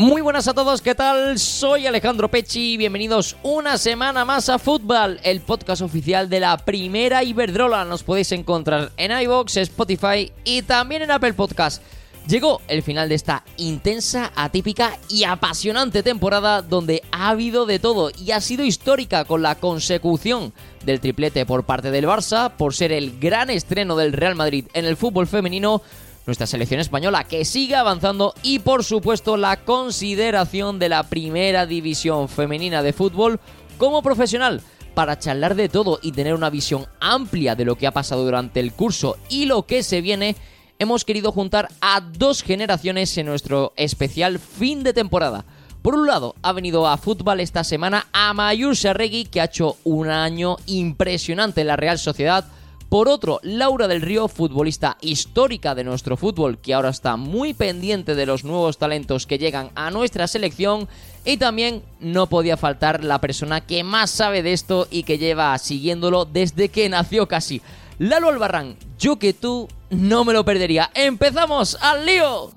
[0.00, 1.38] Muy buenas a todos, ¿qué tal?
[1.38, 7.22] Soy Alejandro Pecci, bienvenidos una semana más a Fútbol, el podcast oficial de la primera
[7.22, 7.84] Iberdrola.
[7.84, 11.82] Nos podéis encontrar en iVoox, Spotify y también en Apple Podcast.
[12.26, 18.10] Llegó el final de esta intensa, atípica y apasionante temporada donde ha habido de todo
[18.18, 22.92] y ha sido histórica con la consecución del triplete por parte del Barça, por ser
[22.92, 25.82] el gran estreno del Real Madrid en el fútbol femenino,
[26.30, 32.28] nuestra selección española que sigue avanzando y por supuesto la consideración de la primera división
[32.28, 33.40] femenina de fútbol
[33.78, 34.62] como profesional
[34.94, 38.60] para charlar de todo y tener una visión amplia de lo que ha pasado durante
[38.60, 40.36] el curso y lo que se viene,
[40.78, 45.44] hemos querido juntar a dos generaciones en nuestro especial fin de temporada.
[45.82, 49.78] Por un lado, ha venido a fútbol esta semana a Mayur Regui, que ha hecho
[49.82, 52.44] un año impresionante en la Real Sociedad,
[52.90, 58.16] por otro, Laura del Río, futbolista histórica de nuestro fútbol, que ahora está muy pendiente
[58.16, 60.88] de los nuevos talentos que llegan a nuestra selección.
[61.24, 65.56] Y también no podía faltar la persona que más sabe de esto y que lleva
[65.58, 67.62] siguiéndolo desde que nació casi.
[68.00, 70.90] Lalo Albarrán, yo que tú no me lo perdería.
[70.92, 72.50] ¡Empezamos al lío!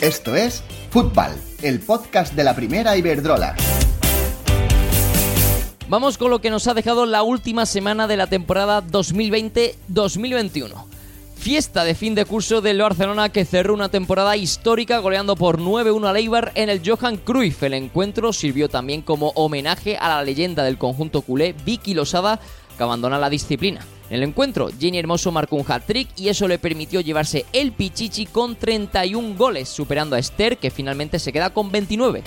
[0.00, 3.56] Esto es Fútbol, el podcast de la primera Iberdrola.
[5.88, 10.72] Vamos con lo que nos ha dejado la última semana de la temporada 2020-2021.
[11.36, 16.12] Fiesta de fin de curso del Barcelona que cerró una temporada histórica goleando por 9-1
[16.12, 17.62] a Eibar en el Johan Cruyff.
[17.62, 22.40] El encuentro sirvió también como homenaje a la leyenda del conjunto culé Vicky Losada
[22.76, 23.86] que abandona la disciplina.
[24.10, 28.26] En el encuentro, Jenny Hermoso marcó un hat-trick y eso le permitió llevarse el Pichichi
[28.26, 32.24] con 31 goles, superando a Esther que finalmente se queda con 29.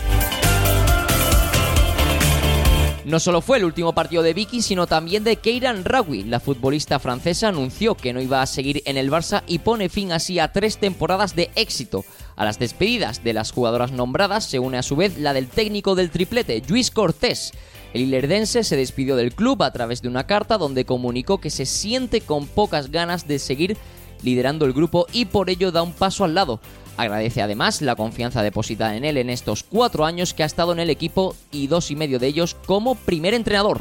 [3.10, 6.26] No solo fue el último partido de Vicky, sino también de Keiran Rawi.
[6.26, 10.12] La futbolista francesa anunció que no iba a seguir en el Barça y pone fin
[10.12, 12.06] así a tres temporadas de éxito.
[12.36, 15.96] A las despedidas de las jugadoras nombradas se une a su vez la del técnico
[15.96, 17.52] del triplete, Luis Cortés.
[17.96, 21.66] El ilerdense se despidió del club a través de una carta donde comunicó que se
[21.66, 23.76] siente con pocas ganas de seguir
[24.22, 26.60] liderando el grupo y por ello da un paso al lado.
[27.00, 30.80] Agradece además la confianza depositada en él en estos cuatro años que ha estado en
[30.80, 33.80] el equipo y dos y medio de ellos como primer entrenador.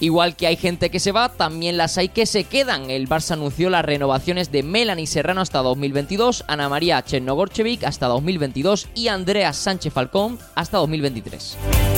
[0.00, 2.88] Igual que hay gente que se va, también las hay que se quedan.
[2.88, 8.88] El Barça anunció las renovaciones de Melanie Serrano hasta 2022, Ana María Chernogorchevic hasta 2022
[8.94, 11.97] y Andrea Sánchez Falcón hasta 2023.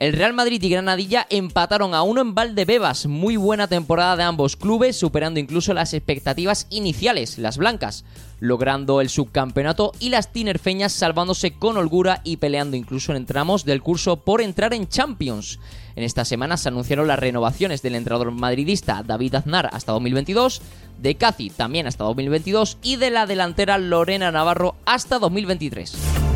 [0.00, 3.04] El Real Madrid y Granadilla empataron a uno en Valdebebas.
[3.04, 8.06] Muy buena temporada de ambos clubes, superando incluso las expectativas iniciales, las blancas,
[8.38, 13.82] logrando el subcampeonato y las tinerfeñas salvándose con holgura y peleando incluso en tramos del
[13.82, 15.58] curso por entrar en Champions.
[15.96, 20.62] En esta semana se anunciaron las renovaciones del entrenador madridista David Aznar hasta 2022,
[20.98, 26.29] de Casi también hasta 2022 y de la delantera Lorena Navarro hasta 2023.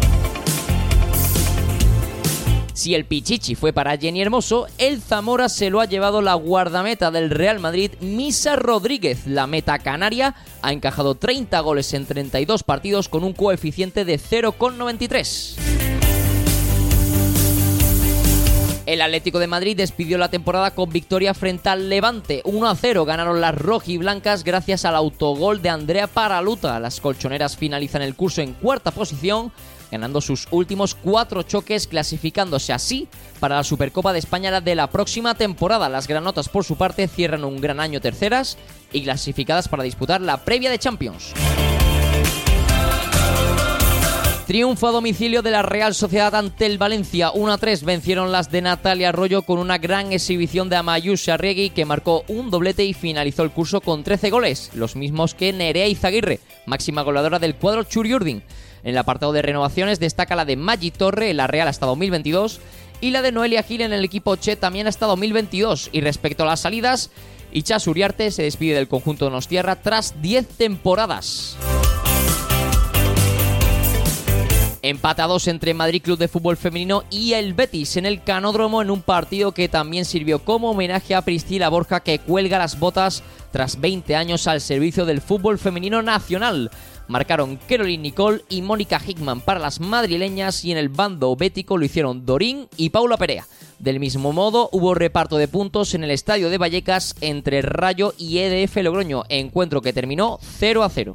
[2.74, 7.12] Si el Pichichi fue para Jenny Hermoso, el Zamora se lo ha llevado la guardameta
[7.12, 9.28] del Real Madrid, Misa Rodríguez.
[9.28, 15.54] La meta canaria ha encajado 30 goles en 32 partidos con un coeficiente de 0,93.
[18.86, 22.42] El Atlético de Madrid despidió la temporada con victoria frente al Levante.
[22.44, 26.80] 1 a 0 ganaron las rojiblancas gracias al autogol de Andrea Paraluta.
[26.80, 29.52] Las colchoneras finalizan el curso en cuarta posición
[29.94, 33.06] ganando sus últimos cuatro choques, clasificándose así
[33.38, 35.88] para la Supercopa de España de la próxima temporada.
[35.88, 38.58] Las granotas, por su parte, cierran un gran año terceras
[38.92, 41.32] y clasificadas para disputar la previa de Champions.
[44.48, 47.30] Triunfo a domicilio de la Real Sociedad ante el Valencia.
[47.30, 51.70] 1 a 3 vencieron las de Natalia Arroyo con una gran exhibición de Amayus Arregui
[51.70, 55.86] que marcó un doblete y finalizó el curso con 13 goles, los mismos que Nerea
[55.86, 58.42] Izaguirre, máxima goleadora del cuadro Churiurdin.
[58.84, 62.60] En el apartado de renovaciones destaca la de Maggi Torre en la Real hasta 2022
[63.00, 65.88] y la de Noelia Gil en el equipo Che también hasta 2022.
[65.90, 67.10] Y respecto a las salidas,
[67.50, 71.56] Ichas Uriarte se despide del conjunto de Nostierra tras 10 temporadas.
[74.82, 79.00] Empatados entre Madrid Club de Fútbol Femenino y el Betis en el Canódromo en un
[79.00, 84.14] partido que también sirvió como homenaje a Priscila Borja que cuelga las botas tras 20
[84.14, 86.70] años al servicio del fútbol femenino nacional.
[87.08, 91.84] Marcaron Caroline Nicole y Mónica Hickman para las madrileñas y en el bando bético lo
[91.84, 93.46] hicieron Dorín y Paula Perea.
[93.78, 98.38] Del mismo modo, hubo reparto de puntos en el estadio de Vallecas entre Rayo y
[98.38, 101.14] EDF Logroño, encuentro que terminó 0 a 0.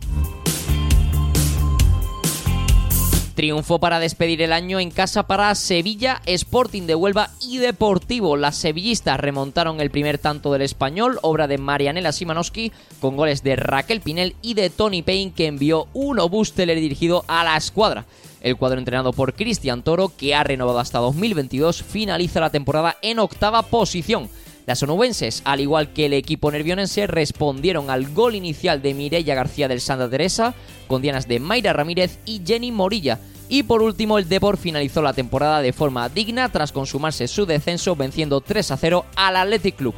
[3.40, 8.36] Triunfo para despedir el año en casa para Sevilla, Sporting de Huelva y Deportivo.
[8.36, 13.56] Las sevillistas remontaron el primer tanto del español, obra de Marianela Simanowski, con goles de
[13.56, 18.04] Raquel Pinel y de Tony Payne, que envió un obús dirigido a la escuadra.
[18.42, 23.20] El cuadro entrenado por Cristian Toro, que ha renovado hasta 2022, finaliza la temporada en
[23.20, 24.30] octava posición.
[24.70, 29.68] Las onubenses, al igual que el equipo nervionense, respondieron al gol inicial de Mireia García
[29.68, 30.54] del Santa Teresa,
[30.86, 33.18] con dianas de Mayra Ramírez y Jenny Morilla.
[33.48, 37.96] Y por último, el Depor finalizó la temporada de forma digna tras consumarse su descenso
[37.96, 39.96] venciendo 3 a 0 al Athletic Club.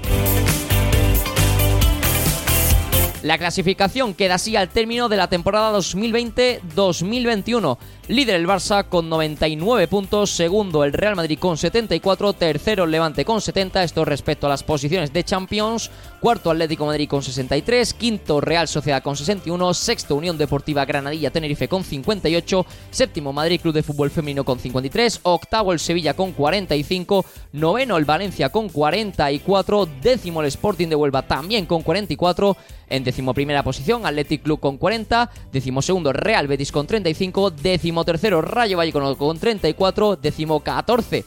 [3.24, 7.78] La clasificación queda así al término de la temporada 2020-2021.
[8.08, 13.24] Líder el Barça con 99 puntos, segundo el Real Madrid con 74, tercero el Levante
[13.24, 18.42] con 70, esto respecto a las posiciones de Champions, cuarto Atlético Madrid con 63, quinto
[18.42, 23.84] Real Sociedad con 61, sexto Unión Deportiva Granadilla Tenerife con 58, séptimo Madrid Club de
[23.84, 27.24] Fútbol Femenino con 53, octavo el Sevilla con 45,
[27.54, 32.58] noveno el Valencia con 44, décimo el Sporting de Huelva también con 44,
[32.90, 38.06] en décimo primera posición Athletic Club con 40, décimo segundo Real Betis con 35, décimo
[38.06, 41.25] tercero Rayo Vallecano con 34, décimo 14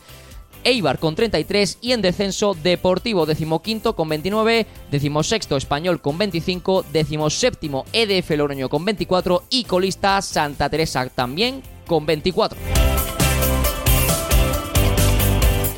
[0.64, 7.84] Eibar con 33 y en descenso Deportivo decimoquinto con 29, decimosexto Español con 25, decimoséptimo
[7.92, 12.58] EDF Logroño con 24 y colista Santa Teresa también con 24.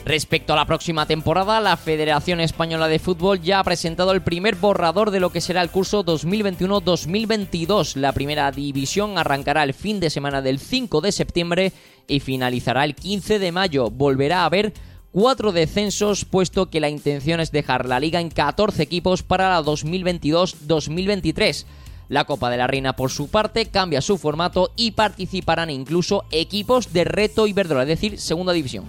[0.07, 4.55] Respecto a la próxima temporada, la Federación Española de Fútbol ya ha presentado el primer
[4.55, 7.97] borrador de lo que será el curso 2021-2022.
[7.97, 11.73] La primera división arrancará el fin de semana del 5 de septiembre
[12.07, 13.91] y finalizará el 15 de mayo.
[13.91, 14.75] Volverá a haber
[15.11, 19.61] cuatro descensos, puesto que la intención es dejar la liga en 14 equipos para la
[19.63, 21.65] 2022-2023.
[22.11, 26.93] La Copa de la Reina, por su parte, cambia su formato y participarán incluso equipos
[26.93, 28.85] de reto Iberdrola, es decir, segunda división.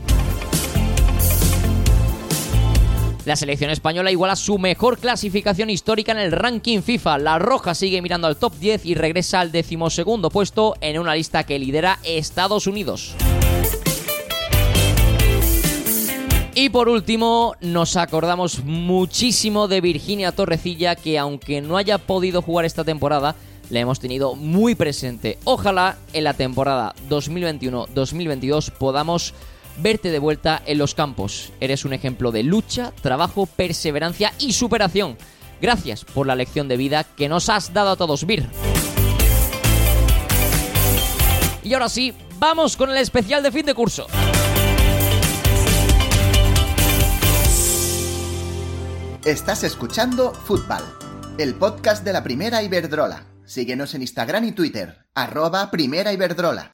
[3.28, 7.18] La selección española iguala su mejor clasificación histórica en el ranking FIFA.
[7.18, 11.44] La Roja sigue mirando al top 10 y regresa al decimosegundo puesto en una lista
[11.44, 13.16] que lidera Estados Unidos.
[16.56, 22.64] Y por último, nos acordamos muchísimo de Virginia Torrecilla, que aunque no haya podido jugar
[22.64, 23.36] esta temporada,
[23.70, 25.38] la hemos tenido muy presente.
[25.44, 29.34] Ojalá en la temporada 2021-2022 podamos
[29.78, 31.52] verte de vuelta en los campos.
[31.60, 35.18] Eres un ejemplo de lucha, trabajo, perseverancia y superación.
[35.62, 38.48] Gracias por la lección de vida que nos has dado a todos, Vir.
[41.64, 44.08] Y ahora sí, vamos con el especial de fin de curso.
[49.26, 50.84] Estás escuchando Fútbol,
[51.38, 53.26] el podcast de la primera Iberdrola.
[53.46, 56.72] Síguenos en Instagram y Twitter, arroba primera Iberdrola.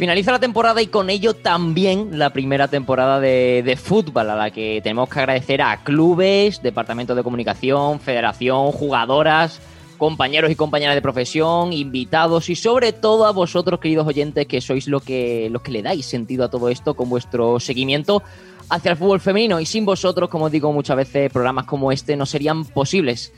[0.00, 4.80] Finaliza la temporada y con ello también la primera temporada de, fútbol a la que
[4.82, 9.60] tenemos que agradecer a clubes, departamento de comunicación, federación, jugadoras,
[9.98, 14.88] compañeros y compañeras de profesión, invitados y sobre todo a vosotros, queridos oyentes, que sois
[14.88, 18.22] lo que, los que le dais sentido a todo esto con vuestro seguimiento
[18.70, 19.60] hacia el fútbol femenino.
[19.60, 23.34] Y sin vosotros, como digo muchas veces, programas como este no serían posibles.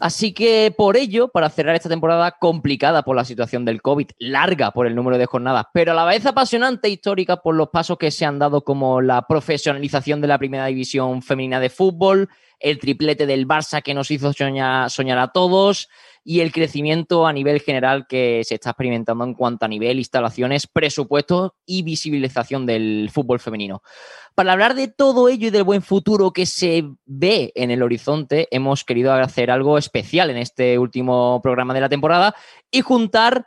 [0.00, 4.70] Así que por ello, para cerrar esta temporada complicada por la situación del COVID, larga
[4.70, 7.98] por el número de jornadas, pero a la vez apasionante e histórica por los pasos
[7.98, 12.28] que se han dado como la profesionalización de la primera división femenina de fútbol,
[12.60, 15.88] el triplete del Barça que nos hizo soñar, a todos
[16.24, 20.66] y el crecimiento a nivel general que se está experimentando en cuanto a nivel, instalaciones,
[20.66, 23.82] presupuestos y visibilización del fútbol femenino.
[24.34, 28.48] Para hablar de todo ello y del buen futuro que se ve en el horizonte,
[28.50, 32.34] hemos querido hacer algo especial en este último programa de la temporada
[32.68, 33.46] y juntar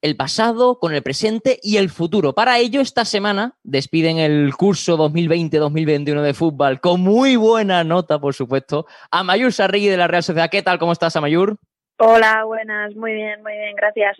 [0.00, 2.34] el pasado con el presente y el futuro.
[2.34, 8.32] Para ello, esta semana despiden el curso 2020-2021 de fútbol con muy buena nota, por
[8.32, 10.50] supuesto, a Mayur Sarrigui de la Real Sociedad.
[10.50, 10.78] ¿Qué tal?
[10.78, 11.58] ¿Cómo estás, Amayur?
[11.98, 14.16] Hola, buenas, muy bien, muy bien, gracias.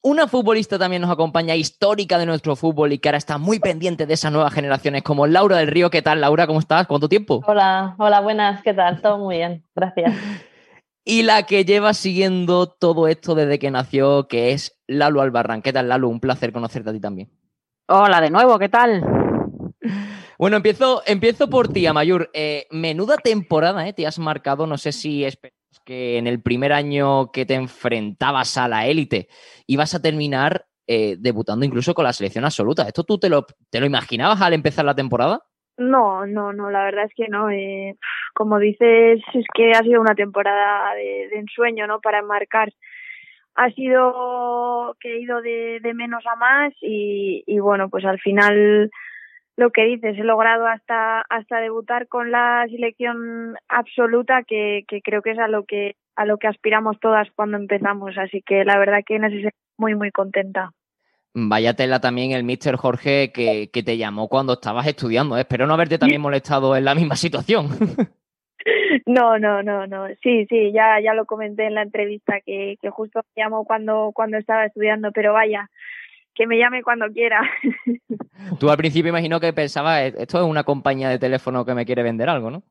[0.00, 4.06] Una futbolista también nos acompaña, histórica de nuestro fútbol y que ahora está muy pendiente
[4.06, 5.90] de esas nuevas generaciones, como Laura del Río.
[5.90, 6.46] ¿Qué tal, Laura?
[6.46, 6.86] ¿Cómo estás?
[6.86, 7.42] ¿Cuánto tiempo?
[7.48, 9.02] Hola, hola, buenas, ¿qué tal?
[9.02, 10.14] Todo muy bien, gracias.
[11.04, 15.62] y la que lleva siguiendo todo esto desde que nació, que es Lalo Albarrán.
[15.62, 16.08] ¿Qué tal, Lalo?
[16.08, 17.32] Un placer conocerte a ti también.
[17.88, 19.04] Hola de nuevo, ¿qué tal?
[20.40, 22.30] Bueno, empiezo, empiezo por ti, Amayur.
[22.32, 23.92] Eh, menuda temporada, ¿eh?
[23.92, 28.56] Te has marcado, no sé si esperas que en el primer año que te enfrentabas
[28.56, 29.28] a la élite
[29.66, 32.84] ibas a terminar eh, debutando incluso con la selección absoluta.
[32.84, 35.42] ¿Esto tú te lo, te lo imaginabas al empezar la temporada?
[35.76, 37.50] No, no, no, la verdad es que no.
[37.50, 37.96] Eh,
[38.34, 42.00] como dices, es que ha sido una temporada de, ensueño, ¿no?
[42.00, 42.72] Para enmarcar
[43.54, 48.20] ha sido que he ido de, de menos a más y, y bueno, pues al
[48.20, 48.90] final
[49.58, 55.20] lo que dices, he logrado hasta hasta debutar con la selección absoluta que, que creo
[55.20, 58.78] que es a lo que a lo que aspiramos todas cuando empezamos, así que la
[58.78, 60.70] verdad que en ese muy muy contenta.
[61.34, 65.36] Vaya tela también el mister Jorge que, que te llamó cuando estabas estudiando.
[65.36, 65.40] ¿eh?
[65.40, 67.68] Espero no haberte también molestado en la misma situación.
[69.06, 70.08] No, no, no, no.
[70.22, 74.10] Sí, sí, ya, ya lo comenté en la entrevista que, que justo me llamó cuando,
[74.12, 75.70] cuando estaba estudiando, pero vaya,
[76.38, 77.40] que me llame cuando quiera.
[78.60, 82.04] Tú al principio imagino que pensabas, esto es una compañía de teléfono que me quiere
[82.04, 82.62] vender algo, ¿no?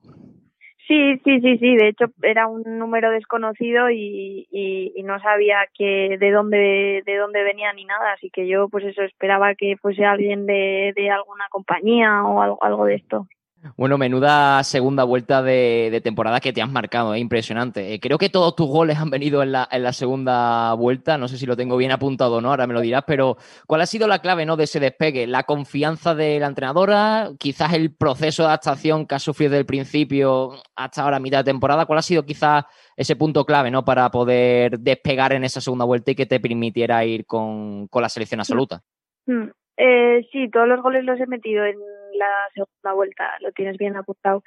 [0.88, 1.76] Sí, sí, sí, sí.
[1.76, 7.18] De hecho, era un número desconocido y, y, y, no sabía que de dónde de
[7.18, 8.14] dónde venía ni nada.
[8.14, 12.64] Así que yo, pues eso, esperaba que fuese alguien de, de alguna compañía o algo,
[12.64, 13.28] algo de esto.
[13.76, 17.94] Bueno, menuda segunda vuelta de, de temporada que te has marcado, es impresionante.
[17.94, 21.28] Eh, creo que todos tus goles han venido en la, en la, segunda vuelta, no
[21.28, 23.86] sé si lo tengo bien apuntado o no, ahora me lo dirás, pero ¿cuál ha
[23.86, 24.56] sido la clave ¿no?
[24.56, 25.28] de ese despegue?
[25.28, 27.32] ¿La confianza de la entrenadora?
[27.40, 31.52] ¿Quizás el proceso de adaptación que has sufrido desde el principio hasta ahora, mitad de
[31.52, 31.86] temporada?
[31.86, 33.84] ¿Cuál ha sido quizás ese punto clave ¿no?
[33.84, 38.10] para poder despegar en esa segunda vuelta y que te permitiera ir con, con la
[38.10, 38.82] selección absoluta?
[39.26, 39.50] Mm.
[39.78, 41.78] Eh, sí, todos los goles los he metido en
[42.18, 44.44] la segunda vuelta, lo tienes bien apuntado.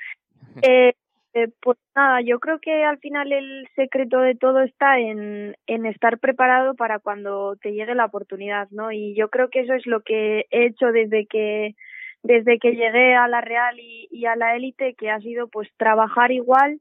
[0.63, 0.95] Eh,
[1.33, 5.87] eh, pues nada, yo creo que al final el secreto de todo está en, en
[5.87, 8.91] estar preparado para cuando te llegue la oportunidad, ¿no?
[8.91, 11.75] Y yo creo que eso es lo que he hecho desde que
[12.23, 15.69] desde que llegué a la Real y, y a la élite, que ha sido pues
[15.79, 16.81] trabajar igual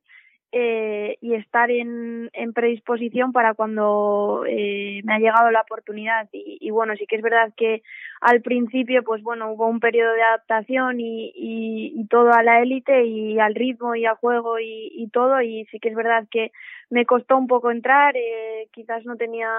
[0.52, 6.28] eh, y estar en, en, predisposición para cuando eh, me ha llegado la oportunidad.
[6.32, 7.84] Y, y, bueno, sí que es verdad que
[8.20, 12.62] al principio, pues bueno, hubo un periodo de adaptación y, y, y todo a la
[12.62, 15.42] élite y al ritmo y al juego y, todo.
[15.42, 16.52] Y sí que es verdad que
[16.90, 19.50] me costó un poco entrar, eh, quizás no tenía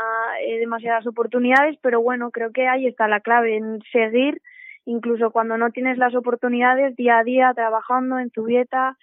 [0.45, 4.43] eh, demasiadas oportunidades, pero bueno, creo que ahí está la clave en seguir,
[4.85, 8.97] incluso cuando no tienes las oportunidades, día a día, trabajando en tu dieta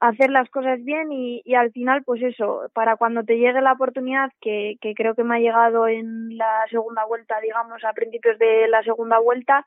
[0.00, 3.72] hacer las cosas bien y, y, al final, pues eso, para cuando te llegue la
[3.72, 8.38] oportunidad, que, que creo que me ha llegado en la segunda vuelta, digamos, a principios
[8.38, 9.66] de la segunda vuelta,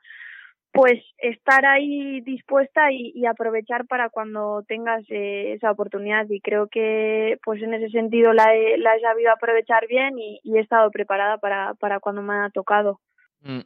[0.72, 6.28] pues estar ahí dispuesta y, y aprovechar para cuando tengas eh, esa oportunidad.
[6.28, 10.40] Y creo que, pues en ese sentido, la he, la he sabido aprovechar bien y,
[10.44, 13.00] he estado preparada para, para cuando me ha tocado.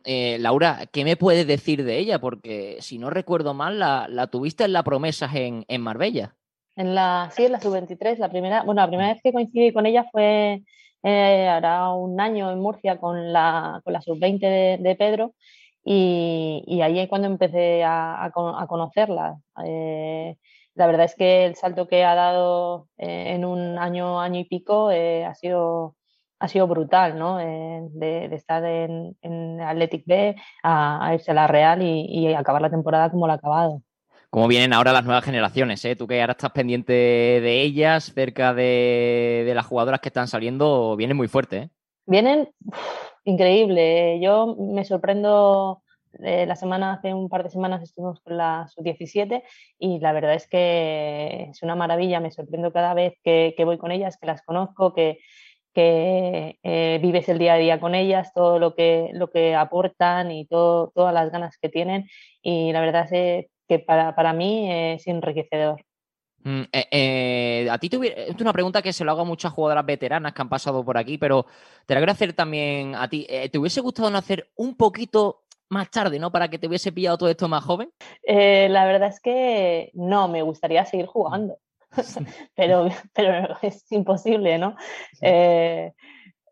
[0.05, 2.19] Eh, Laura, ¿qué me puedes decir de ella?
[2.19, 6.35] Porque si no recuerdo mal, la, la tuviste en la promesas en, en Marbella.
[6.79, 9.85] En la, sí, en la sub-23, la primera, bueno, la primera vez que coincidí con
[9.87, 10.63] ella fue
[11.03, 15.35] eh, hará un año en Murcia con la, con la sub-20 de, de, Pedro
[15.85, 18.31] y, ahí es cuando empecé a, a,
[18.69, 19.39] conocerla.
[19.65, 20.37] Eh,
[20.75, 24.45] la verdad es que el salto que ha dado eh, en un año, año y
[24.45, 25.97] pico eh, ha sido
[26.41, 27.39] ha sido brutal, ¿no?
[27.39, 32.63] De, estar en, en, Athletic B a, a, irse a la Real y, y acabar
[32.63, 33.83] la temporada como la ha acabado
[34.31, 35.97] cómo vienen ahora las nuevas generaciones, ¿eh?
[35.97, 40.97] Tú que ahora estás pendiente de ellas, cerca de, de las jugadoras que están saliendo,
[40.97, 41.71] vienen muy fuerte, ¿eh?
[42.09, 42.49] Vienen
[43.25, 44.19] increíble.
[44.21, 45.83] Yo me sorprendo.
[46.25, 49.43] Eh, la semana, hace un par de semanas estuvimos con la sub-17
[49.79, 52.19] y la verdad es que es una maravilla.
[52.19, 55.19] Me sorprendo cada vez que, que voy con ellas, que las conozco, que,
[55.75, 60.31] que eh, vives el día a día con ellas, todo lo que, lo que aportan
[60.31, 62.09] y todo, todas las ganas que tienen.
[62.41, 65.85] Y la verdad es que para, para mí es enriquecedor.
[66.45, 69.25] Mm, eh, eh, a ti te hubiera, es una pregunta que se lo hago a
[69.25, 71.47] muchas jugadoras veteranas que han pasado por aquí, pero
[71.85, 73.27] te la quiero hacer también a ti.
[73.29, 76.31] Eh, ¿Te hubiese gustado nacer un poquito más tarde, ¿no?
[76.33, 77.91] Para que te hubiese pillado todo esto más joven.
[78.25, 81.59] La verdad es que no, me gustaría seguir jugando,
[82.55, 84.77] pero, pero es imposible, ¿no?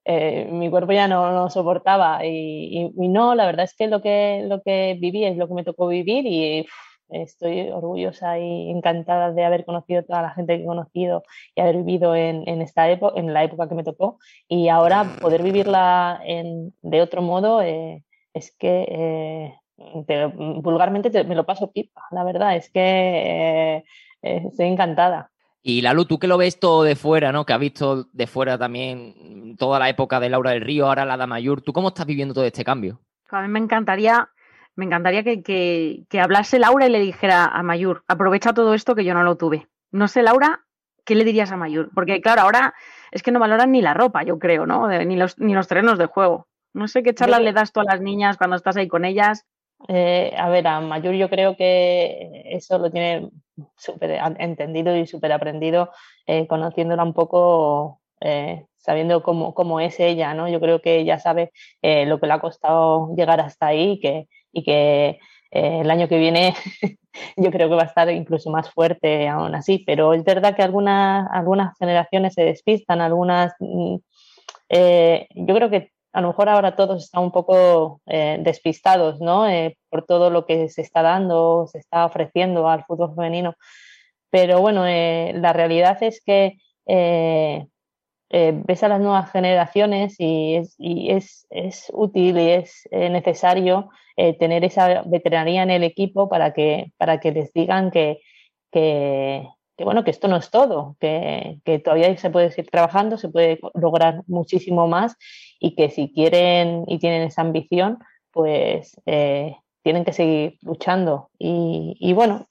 [0.09, 4.03] Mi cuerpo ya no, no soportaba y, y, y, no, la verdad es que lo
[4.03, 6.67] que, lo que viví es lo que me tocó vivir y
[7.09, 11.23] estoy orgullosa y encantada de haber conocido toda la gente que he conocido
[11.55, 15.05] y haber vivido en, en esta época, en la época que me tocó y ahora
[15.21, 19.55] poder vivirla en, de otro modo eh, es que eh,
[20.07, 23.85] te, vulgarmente te, me lo paso pipa, la verdad es que
[24.23, 25.31] eh, estoy encantada.
[25.63, 27.45] Y Lalu, tú que lo ves todo de fuera, ¿no?
[27.45, 31.17] Que has visto de fuera también toda la época de Laura del Río, ahora la
[31.17, 33.01] Damayur, ¿tú cómo estás viviendo todo este cambio?
[33.31, 34.29] A mí me encantaría
[34.77, 38.95] me encantaría que, que, que, hablase Laura y le dijera a Mayur, aprovecha todo esto
[38.95, 39.69] que yo no lo tuve.
[39.91, 40.65] No sé, Laura,
[41.05, 41.91] ¿qué le dirías a Mayur?
[41.95, 42.75] Porque claro, ahora
[43.11, 44.89] es que no valoran ni la ropa, yo creo, ¿no?
[44.89, 46.47] ni, los, ni los terrenos de juego.
[46.75, 49.47] No sé qué charlas le das tú a las niñas cuando estás ahí con ellas.
[49.89, 53.31] Eh, a ver, a Mayur yo creo que eso lo tiene
[53.77, 55.91] súper entendido y súper aprendido,
[56.27, 60.49] eh, conociéndola un poco, eh, sabiendo cómo, cómo, es ella, ¿no?
[60.49, 61.53] Yo creo que ella sabe
[61.83, 65.19] eh, lo que le ha costado llegar hasta ahí que, y que
[65.51, 66.55] eh, el año que viene
[67.37, 70.63] yo creo que va a estar incluso más fuerte aún así, pero es verdad que
[70.63, 73.55] algunas, algunas generaciones se despistan, algunas...
[73.61, 73.97] Mm,
[74.71, 79.45] eh, yo creo que a lo mejor ahora todos están un poco despistados, ¿no?
[79.91, 83.55] por todo lo que se está dando, se está ofreciendo al fútbol femenino.
[84.31, 86.57] Pero bueno, la realidad es que
[88.31, 91.47] eh, ves a las nuevas generaciones y es, y es,
[91.93, 97.21] útil y es eh, necesario eh, tener esa veteranía en el equipo para que, para
[97.21, 98.21] que les digan que,
[98.73, 99.47] que,
[99.79, 103.61] bueno, que esto no es todo, que, que, todavía se puede seguir trabajando, se puede
[103.75, 105.17] lograr muchísimo más
[105.61, 107.99] y que si quieren y tienen esa ambición,
[108.33, 111.31] pues tienen que seguir luchando.
[111.39, 112.47] Y, y bueno,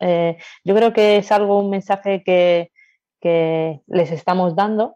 [0.63, 2.71] yo creo que es algo, un mensaje que,
[3.19, 4.95] que les estamos dando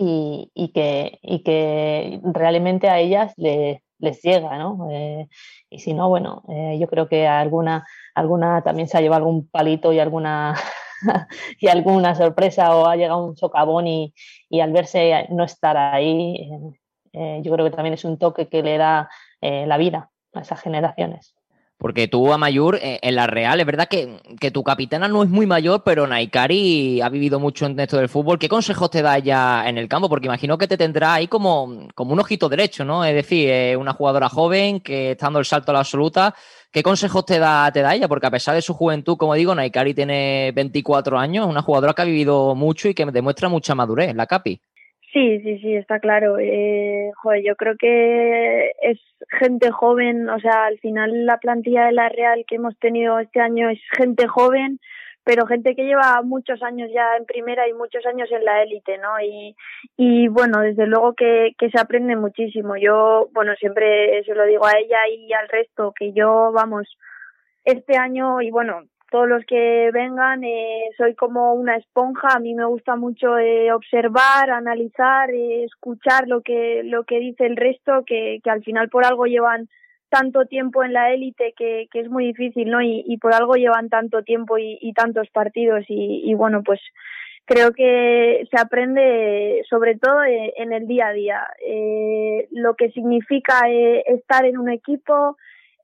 [0.00, 4.88] y, que, y que realmente a ellas les, les llega, ¿no?
[4.90, 5.28] Eh,
[5.70, 9.48] y si no, bueno, eh, yo creo que alguna, alguna también se ha llevado algún
[9.48, 10.54] palito y alguna,
[11.60, 14.14] y alguna sorpresa o ha llegado un socavón y,
[14.48, 16.48] y al verse no estar ahí,
[17.12, 19.08] eh, yo creo que también es un toque que le da
[19.40, 21.37] la vida a esas generaciones.
[21.78, 24.18] Porque tú, a Mayur, eh, en la Real, es verdad que,
[24.50, 28.38] tu capitana no es muy mayor, pero Naikari ha vivido mucho en esto del fútbol.
[28.38, 30.08] ¿Qué consejos te da ella en el campo?
[30.08, 33.04] Porque imagino que te tendrá ahí como, como un ojito derecho, ¿no?
[33.04, 36.34] Es decir, eh, una jugadora joven que está dando el salto a la absoluta.
[36.72, 38.08] ¿Qué consejos te da, te da ella?
[38.08, 42.02] Porque a pesar de su juventud, como digo, Naikari tiene 24 años, una jugadora que
[42.02, 44.60] ha vivido mucho y que demuestra mucha madurez, la Capi.
[45.12, 46.38] Sí, sí, sí, está claro.
[46.38, 49.00] Eh, joder, yo creo que es
[49.40, 53.40] gente joven, o sea, al final la plantilla de la Real que hemos tenido este
[53.40, 54.78] año es gente joven,
[55.24, 58.98] pero gente que lleva muchos años ya en primera y muchos años en la élite,
[58.98, 59.18] ¿no?
[59.20, 59.56] Y,
[59.96, 62.76] y bueno, desde luego que, que se aprende muchísimo.
[62.76, 66.86] Yo, bueno, siempre se lo digo a ella y al resto, que yo, vamos,
[67.64, 72.28] este año, y bueno, todos los que vengan eh, soy como una esponja.
[72.34, 77.46] A mí me gusta mucho eh, observar analizar eh, escuchar lo que lo que dice
[77.46, 79.68] el resto que, que al final por algo llevan
[80.10, 83.54] tanto tiempo en la élite que, que es muy difícil no y, y por algo
[83.54, 85.84] llevan tanto tiempo y, y tantos partidos.
[85.88, 86.80] Y, y bueno pues
[87.48, 91.46] creo que se aprende sobre todo eh, en el día a día.
[91.66, 95.38] Eh, lo que significa eh, estar en un equipo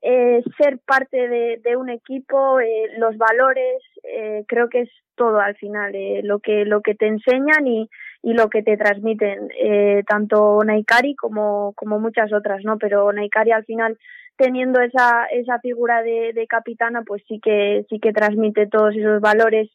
[0.07, 5.39] eh, ser parte de, de un equipo, eh, los valores, eh, creo que es todo
[5.39, 7.89] al final, eh, lo que lo que te enseñan y,
[8.21, 12.77] y lo que te transmiten, eh, tanto Naikari como, como muchas otras, ¿no?
[12.77, 13.97] Pero Naikari al final
[14.37, 19.21] teniendo esa, esa figura de, de capitana, pues sí que, sí que transmite todos esos
[19.21, 19.71] valores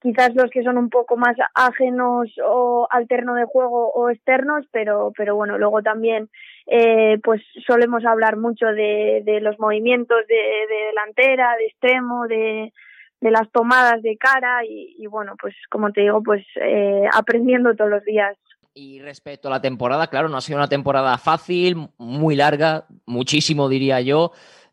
[0.00, 5.12] quizás los que son un poco más ajenos o alterno de juego o externos, pero,
[5.16, 6.28] pero bueno, luego también
[6.66, 12.72] eh, pues solemos hablar mucho de, de los movimientos de, de, delantera, de extremo, de,
[13.20, 17.74] de las tomadas de cara y, y bueno, pues como te digo, pues eh, aprendiendo
[17.74, 18.36] todos los días.
[18.72, 23.68] Y respecto a la temporada, claro, no ha sido una temporada fácil, muy larga, muchísimo
[23.68, 24.32] diría yo.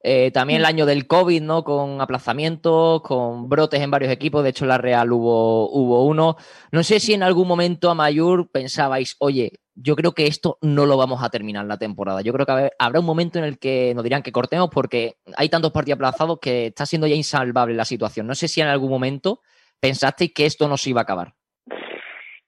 [0.10, 1.66] Eh, también el año del COVID, ¿no?
[1.66, 4.42] Con aplazamientos, con brotes en varios equipos.
[4.42, 6.38] De hecho, en la Real hubo, hubo uno.
[6.72, 10.86] No sé si en algún momento a Mayur pensabais, oye, yo creo que esto no
[10.86, 12.22] lo vamos a terminar la temporada.
[12.22, 15.50] Yo creo que habrá un momento en el que nos dirán que cortemos porque hay
[15.50, 18.28] tantos partidos aplazados que está siendo ya insalvable la situación.
[18.28, 19.42] No sé si en algún momento
[19.82, 21.34] pensasteis que esto no se iba a acabar.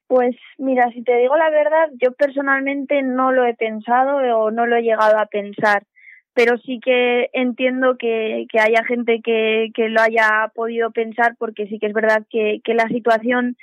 [0.08, 4.66] Pues mira, si te digo la verdad, yo personalmente no lo he pensado o no
[4.66, 5.84] lo he llegado a pensar
[6.40, 11.68] pero sí que entiendo que, que haya gente que, que lo haya podido pensar porque
[11.68, 13.58] sí que es verdad que, que la situación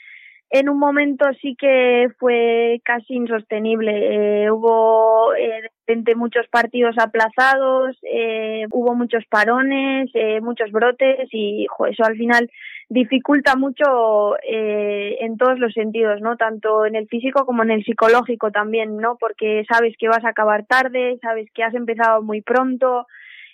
[0.51, 4.45] en un momento sí que fue casi insostenible.
[4.45, 11.31] Eh, hubo eh, de repente muchos partidos aplazados, eh, hubo muchos parones, eh, muchos brotes
[11.33, 12.51] y eso al final
[12.89, 16.37] dificulta mucho eh, en todos los sentidos, ¿no?
[16.37, 19.17] Tanto en el físico como en el psicológico también, ¿no?
[19.19, 23.07] Porque sabes que vas a acabar tarde, sabes que has empezado muy pronto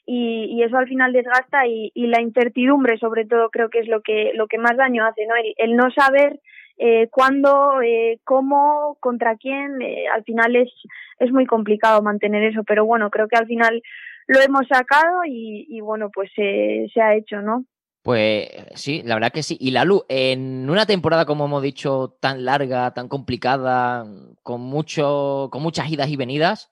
[0.04, 3.88] y, y eso al final desgasta y, y, la incertidumbre sobre todo creo que es
[3.88, 5.34] lo que lo que más daño hace, ¿no?
[5.36, 6.40] El, el no saber
[6.78, 10.70] eh, cuándo, eh, cómo, contra quién, eh, al final es
[11.18, 13.82] es muy complicado mantener eso, pero bueno, creo que al final
[14.26, 17.64] lo hemos sacado y, y bueno, pues se ha hecho, ¿no?
[18.02, 19.56] Pues sí, la verdad que sí.
[19.60, 24.04] Y Lalu, en una temporada, como hemos dicho, tan larga, tan complicada,
[24.42, 26.70] con, mucho, con muchas idas y venidas,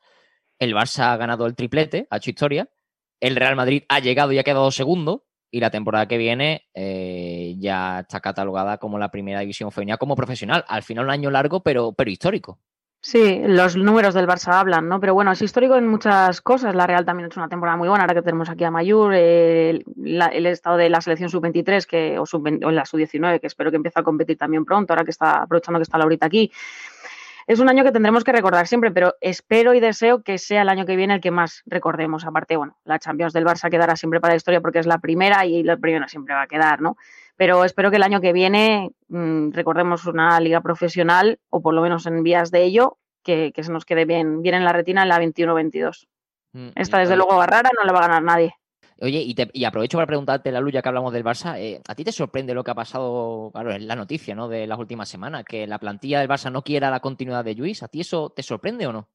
[0.59, 2.69] el Barça ha ganado el triplete, ha hecho historia.
[3.21, 5.25] El Real Madrid ha llegado y ha quedado segundo.
[5.53, 10.17] Y la temporada que viene eh, ya está catalogada como la primera división femenina como
[10.17, 10.65] profesional.
[10.69, 12.61] Al final un año largo, pero, pero histórico.
[13.03, 15.01] Sí, los números del Barça hablan, ¿no?
[15.01, 16.75] Pero bueno, es histórico en muchas cosas.
[16.75, 19.15] La Real también ha hecho una temporada muy buena, ahora que tenemos aquí a Mayur,
[19.15, 19.85] el,
[20.47, 23.99] estado de la selección sub-23 que, o, sub o la sub-19, que espero que empiece
[23.99, 26.53] a competir también pronto, ahora que está aprovechando que está Laurita aquí.
[27.47, 30.69] Es un año que tendremos que recordar siempre, pero espero y deseo que sea el
[30.69, 32.27] año que viene el que más recordemos.
[32.27, 35.47] Aparte, bueno, la Champions del Barça quedará siempre para la historia porque es la primera
[35.47, 36.99] y la primera siempre va a quedar, ¿no?
[37.41, 41.81] Pero espero que el año que viene mm, recordemos una liga profesional o por lo
[41.81, 45.09] menos en vías de ello que, se nos quede bien, bien en la retina en
[45.09, 46.07] la 21-22.
[46.53, 48.53] Mm, Esta desde luego va rara, no le va a ganar nadie.
[49.01, 49.25] Oye,
[49.55, 52.53] y, aprovecho para preguntarte, la ya que hablamos del Barça, eh, ¿a ti te sorprende
[52.53, 54.47] lo que ha pasado, claro, en la noticia ¿no?
[54.47, 57.83] de las últimas semanas, que la plantilla del Barça no quiera la continuidad de Luis?
[57.83, 59.09] ¿A ti eso te sorprende o no?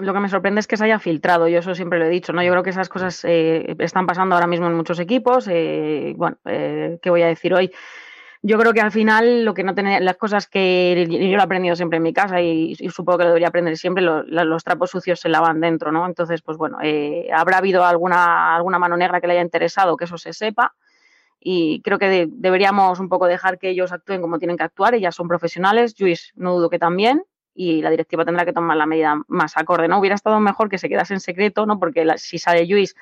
[0.00, 2.32] Lo que me sorprende es que se haya filtrado, yo eso siempre lo he dicho,
[2.32, 2.42] ¿no?
[2.42, 5.48] Yo creo que esas cosas eh, están pasando ahora mismo en muchos equipos.
[5.50, 7.72] Eh, bueno, eh, ¿qué voy a decir hoy?
[8.42, 11.42] Yo creo que al final lo que no tenía, las cosas que yo lo he
[11.42, 15.18] aprendido siempre en mi casa y, supongo que lo debería aprender siempre, los trapos sucios
[15.18, 16.06] se lavan dentro, ¿no?
[16.06, 16.78] Entonces, pues bueno,
[17.34, 20.74] habrá habido alguna, alguna mano negra que le haya interesado que eso se sepa
[21.40, 25.14] y creo que deberíamos un poco dejar que ellos actúen como tienen que actuar, ellas
[25.14, 27.24] son profesionales, Luis no dudo que también,
[27.56, 29.88] y la directiva tendrá que tomar la medida más acorde.
[29.88, 29.98] ¿no?
[29.98, 31.80] Hubiera estado mejor que se quedase en secreto, ¿no?
[31.80, 32.94] porque si sale Luis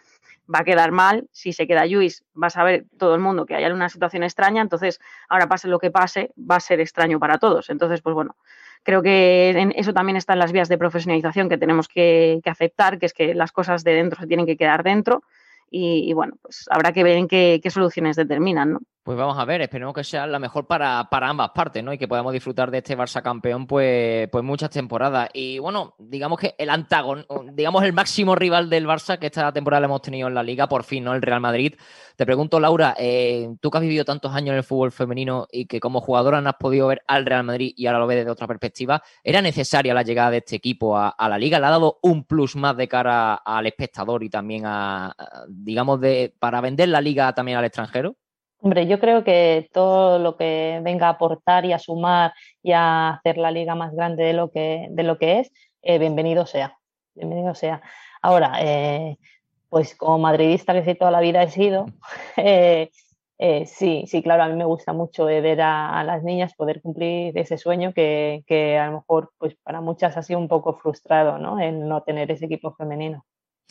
[0.53, 3.57] va a quedar mal, si se queda Luis va a saber todo el mundo que
[3.57, 7.39] hay una situación extraña, entonces ahora pase lo que pase, va a ser extraño para
[7.39, 7.69] todos.
[7.71, 8.37] Entonces, pues bueno,
[8.83, 13.07] creo que en eso también están las vías de profesionalización que tenemos que, aceptar, que
[13.07, 15.25] es que las cosas de dentro se tienen que quedar dentro
[15.71, 18.81] y, bueno, pues habrá que ver en qué, qué soluciones determinan, ¿no?
[19.05, 21.93] Pues vamos a ver, esperemos que sea la mejor para, ambas partes, ¿no?
[21.93, 25.29] Y que podamos disfrutar de este Barça campeón, pues, pues muchas temporadas.
[25.35, 29.83] Y bueno, digamos que el antagón, digamos el máximo rival del Barça que esta temporada
[29.83, 31.15] le hemos tenido en la liga, por fin, ¿no?
[31.15, 31.75] El Real Madrid.
[32.17, 35.67] Te pregunto, Laura, eh, tú que has vivido tantos años en el fútbol femenino y
[35.67, 38.31] que como jugadora no has podido ver al Real Madrid y ahora lo ves desde
[38.31, 41.61] otra perspectiva, ¿era necesaria la llegada de este equipo a, la liga?
[41.61, 45.15] ¿Le ha dado un plus más de cara al espectador y también a
[45.47, 48.17] digamos, de, para vender la liga también al extranjero?
[48.65, 53.11] Hombre, yo creo que todo lo que venga a aportar y a sumar y a
[53.11, 56.79] hacer la liga más grande de lo que, de lo que es, eh, bienvenido sea.
[57.15, 57.83] Bienvenido sea.
[58.23, 59.19] Ahora, eh,
[59.69, 61.85] pues como madridista que sé toda la vida he sido,
[62.39, 62.91] eh,
[63.67, 67.59] sí, sí, claro, a mí me gusta mucho ver a, las niñas poder cumplir ese
[67.59, 71.61] sueño que, que, a lo mejor pues para muchas ha sido un poco frustrado, ¿no?
[71.61, 73.27] El no tener ese equipo femenino.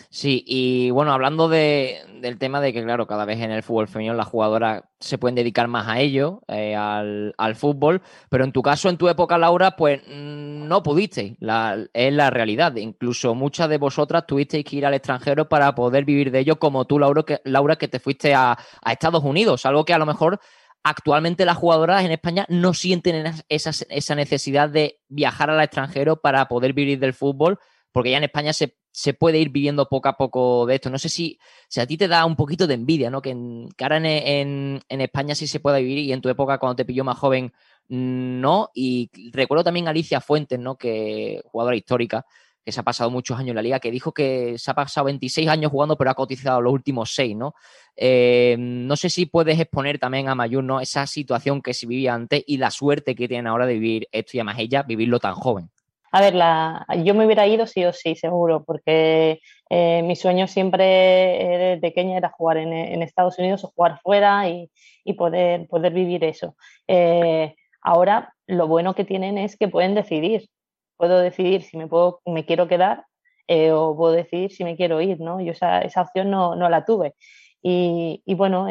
[0.10, 3.88] Sí, y bueno, hablando de, del tema de que, claro, cada vez en el fútbol
[3.88, 8.62] femenino las jugadoras se pueden dedicar más a ello, eh, al, fútbol, pero en tu
[8.62, 12.76] caso, en tu época, Laura, pues mm, no pudiste, la, es la realidad.
[12.76, 16.86] Incluso muchas de vosotras tuvisteis que ir al extranjero para poder vivir de ello, como
[16.86, 20.06] tú, Laura, que, Laura, que te fuiste a, a Estados Unidos, algo que a lo
[20.08, 20.40] mejor
[20.84, 26.48] actualmente las jugadoras en España no sienten esa, esa necesidad de viajar al extranjero para
[26.48, 27.60] poder vivir del fútbol,
[27.92, 28.76] porque ya en España se,
[29.16, 30.90] puede ir viviendo poco a poco de esto.
[30.92, 33.22] No sé si, si, a ti te da un poquito de envidia, ¿no?
[33.24, 36.86] Que, en, ahora en, España sí se puede vivir y en tu época cuando te
[36.86, 37.52] pilló más joven
[37.90, 38.70] no.
[38.76, 40.78] Y recuerdo también a Alicia Fuentes, ¿no?
[40.78, 42.26] Que jugadora histórica,
[42.64, 45.06] que se ha pasado muchos años en la liga, que dijo que se ha pasado
[45.06, 47.56] 26 años jugando, pero ha cotizado los últimos 6, ¿no?
[47.96, 50.80] Eh, no sé si puedes exponer también a Mayur, ¿no?
[50.80, 54.32] Esa situación que se vivía antes y la suerte que tiene ahora de vivir esto
[54.34, 55.73] y además ella, vivirlo tan joven.
[56.16, 60.48] A ver, la, yo me hubiera ido sí o sí, seguro, porque eh, mi sueño
[60.48, 64.70] siempre de pequeña era jugar en, Estados Unidos o jugar fuera y,
[65.18, 66.56] poder, poder vivir eso.
[66.88, 70.50] Eh, ahora, lo bueno que tienen es que pueden decidir.
[70.98, 73.06] Puedo decidir si me, puedo, me quiero quedar
[73.48, 75.42] eh, o puedo decidir si me quiero ir, ¿no?
[75.42, 77.16] Yo esa, esa opción no, no la tuve.
[77.64, 78.68] Y, y bueno,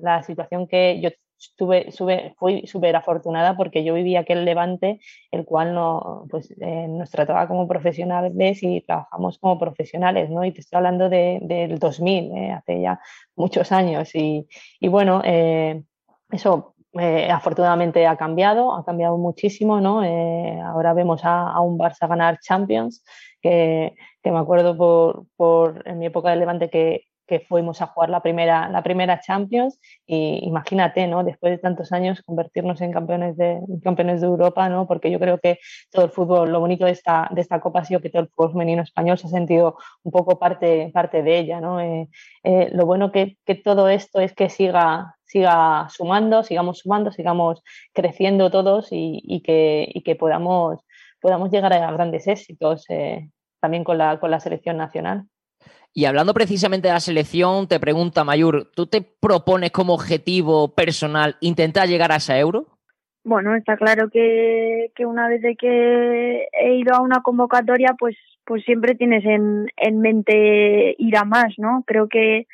[0.00, 1.10] la situación que yo
[1.50, 5.00] estuve, fui súper afortunada porque yo vivía aquel levante,
[5.30, 10.44] el cual no, pues, eh, nos trataba como profesionales y trabajamos como profesionales, ¿no?
[10.44, 12.52] Y te estoy hablando de, del 2000, ¿eh?
[12.52, 13.00] hace ya
[13.36, 14.14] muchos años.
[14.14, 14.46] Y,
[14.80, 15.82] y bueno, eh,
[16.30, 16.74] eso
[17.30, 20.02] afortunadamente ha cambiado, ha cambiado muchísimo, ¿no?
[20.62, 23.02] ahora vemos a, a, un Barça ganar Champions,
[23.40, 27.86] que, que me acuerdo por, por, en mi época de Levante que que fuimos a
[27.86, 31.24] jugar la primera, la primera Champions y imagínate, ¿no?
[31.24, 34.86] Después de tantos años convertirnos en campeones de, campeones de Europa, ¿no?
[34.86, 35.58] Porque yo creo que
[35.90, 38.28] todo el fútbol, lo bonito de esta, de esta Copa ha sido que todo el
[38.28, 41.80] fútbol femenino español se ha sentido un poco parte, parte de ella, ¿no?
[41.80, 42.10] Eh,
[42.44, 47.62] eh, lo bueno que, que todo esto es que siga, siga sumando, sigamos sumando, sigamos
[47.94, 50.84] creciendo todos y, que, y que podamos,
[51.18, 55.24] podamos llegar a grandes éxitos eh, también con la, con la selección nacional.
[55.94, 61.36] Y hablando precisamente de la selección, te pregunta Mayur, ¿tú te propones como objetivo personal
[61.40, 62.66] intentar llegar a ese euro?
[63.24, 68.16] Bueno, está claro que, que una vez de que he ido a una convocatoria, pues,
[68.44, 71.84] pues siempre tienes en, en mente ir a más, ¿no?
[71.86, 72.46] Creo que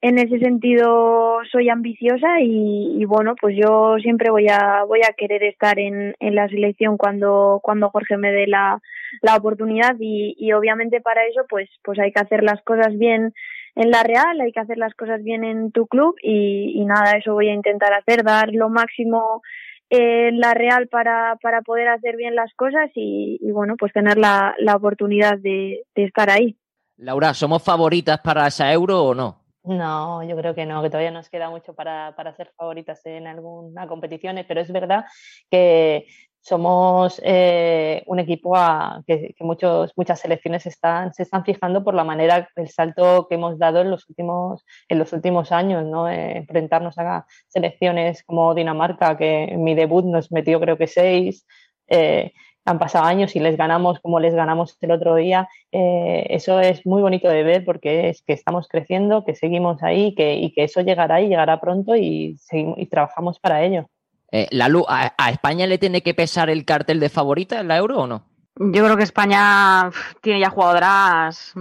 [0.00, 5.14] en ese sentido soy ambiciosa y, y, bueno, pues yo siempre voy a voy a
[5.14, 8.80] querer estar en, en la selección cuando cuando Jorge me dé la,
[9.22, 13.32] la oportunidad y, y obviamente para eso pues pues hay que hacer las cosas bien
[13.76, 17.16] en la Real, hay que hacer las cosas bien en tu club y, y nada,
[17.18, 19.42] eso voy a intentar hacer, dar lo máximo
[19.90, 24.16] en la Real para, para poder hacer bien las cosas y, y bueno, pues tener
[24.16, 26.56] la, la oportunidad de, de estar ahí.
[26.96, 29.43] Laura, ¿somos favoritas para esa euro o no?
[29.64, 33.26] No, yo creo que no, que todavía nos queda mucho para, para ser favoritas en
[33.26, 35.06] alguna competición, pero es verdad
[35.50, 36.06] que
[36.40, 41.94] somos eh, un equipo a, que, que, muchos, muchas selecciones están, se están fijando por
[41.94, 46.10] la manera, el salto que hemos dado en los últimos, en los últimos años, ¿no?
[46.10, 51.46] Eh, enfrentarnos a selecciones como Dinamarca, que en mi debut nos metió creo que seis,
[51.88, 52.32] eh,
[52.64, 55.48] han pasado años y les ganamos como les ganamos el otro día.
[55.72, 60.14] Eh, eso es muy bonito de ver porque es que estamos creciendo, que seguimos ahí
[60.14, 63.88] que, y que eso llegará y llegará pronto y, seguimos, y trabajamos para ello.
[64.32, 67.76] Eh, Lalu, ¿a, ¿a, España le tiene que pesar el cartel de favorita en la
[67.76, 68.24] Euro o no?
[68.56, 71.52] Yo creo que España tiene ya jugadoras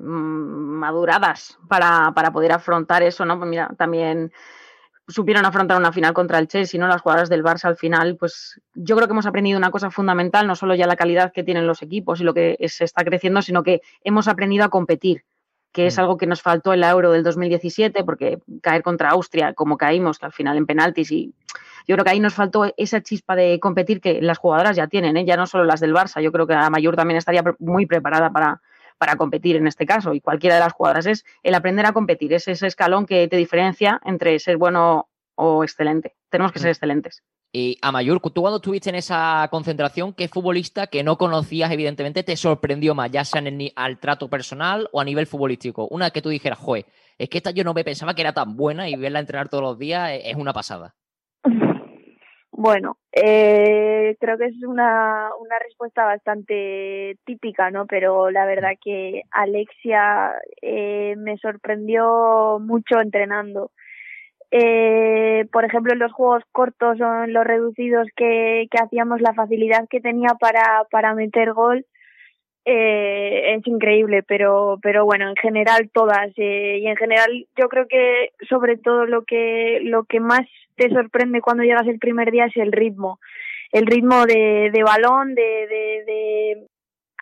[0.00, 3.38] maduradas para, para poder afrontar eso, ¿no?
[3.38, 4.32] Pues mira, también
[5.10, 6.88] supieron afrontar una final contra el Chelsea, ¿no?
[6.88, 10.46] Las jugadoras del Barça al final, pues yo creo que hemos aprendido una cosa fundamental,
[10.46, 13.42] no solo ya la calidad que tienen los equipos y lo que se está creciendo,
[13.42, 15.24] sino que hemos aprendido a competir,
[15.72, 19.54] que es algo que nos faltó en la Euro del 2017, porque caer contra Austria,
[19.54, 21.34] como caímos, que al final en penaltis y
[21.86, 25.16] yo creo que ahí nos faltó esa chispa de competir que las jugadoras ya tienen,
[25.16, 25.24] ¿eh?
[25.24, 28.30] ya no solo las del Barça, yo creo que la Mayor también estaría muy preparada
[28.30, 28.60] para,
[29.00, 32.34] para competir en este caso y cualquiera de las jugadoras es el aprender a competir,
[32.34, 36.16] es ese escalón que te diferencia entre ser bueno o excelente.
[36.28, 37.22] Tenemos que ser excelentes.
[37.50, 42.36] Y Amayur, tú cuando estuviste en esa concentración, ¿qué futbolista que no conocías, evidentemente, te
[42.36, 45.88] sorprendió más, ya sea en el, al trato personal o a nivel futbolístico?
[45.88, 46.84] Una que tú dijeras, joder,
[47.16, 49.64] es que esta yo no me pensaba que era tan buena y verla entrenar todos
[49.64, 50.94] los días es una pasada.
[52.62, 57.86] Bueno, eh, creo que es una, una respuesta bastante típica, ¿no?
[57.86, 63.70] Pero la verdad que Alexia eh, me sorprendió mucho entrenando.
[64.50, 69.32] Eh, por ejemplo, en los juegos cortos o en los reducidos que, que hacíamos, la
[69.32, 71.86] facilidad que tenía para, para meter gol
[72.64, 76.30] eh, es increíble, pero, pero bueno, en general todas.
[76.36, 80.42] Eh, y en general yo creo que sobre todo lo que, lo que más
[80.76, 83.18] te sorprende cuando llegas el primer día es el ritmo.
[83.72, 86.66] El ritmo de, de balón, de, de, de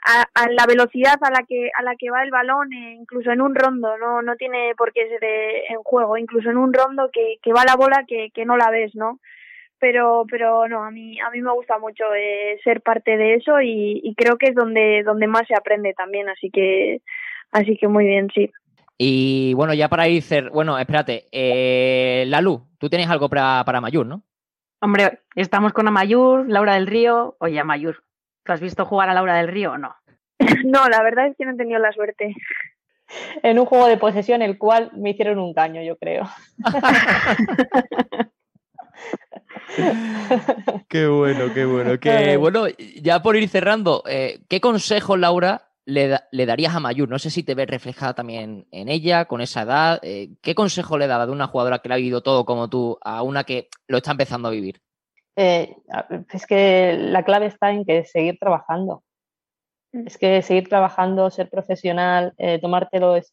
[0.04, 3.40] a, la velocidad a la que a la que va el balón eh, incluso en
[3.40, 7.10] un rondo no no tiene por qué ser de, en juego incluso en un rondo
[7.12, 9.18] que, que va la bola que, que no la ves no
[9.80, 13.60] pero pero no a mí a mí me gusta mucho eh, ser parte de eso
[13.60, 17.02] y, y creo que es donde donde más se aprende también así que
[17.52, 18.50] así que muy bien sí
[18.96, 24.06] y bueno ya para ir bueno espérate eh, Lalu tú tienes algo para para Mayur
[24.06, 24.22] no
[24.80, 28.02] hombre estamos con Amayur Laura del Río oye Amayur
[28.48, 29.94] ¿Tú has visto jugar a Laura del Río o no?
[30.64, 32.34] No, la verdad es que no he tenido la suerte.
[33.42, 36.26] En un juego de posesión, el cual me hicieron un daño, yo creo.
[40.88, 41.98] qué bueno, qué bueno.
[41.98, 42.66] Que, bueno,
[43.00, 47.08] ya por ir cerrando, eh, ¿qué consejo, Laura, le, da, le, darías a Mayur?
[47.08, 50.00] No sé si te ves reflejada también en ella, con esa edad.
[50.02, 52.98] Eh, ¿Qué consejo le daba de una jugadora que la ha vivido todo como tú
[53.02, 54.80] a una que lo está empezando a vivir?
[55.36, 55.76] Eh,
[56.32, 59.04] es que la clave está en que seguir trabajando.
[59.92, 63.32] Es que seguir trabajando, ser profesional, eh, tomártelo es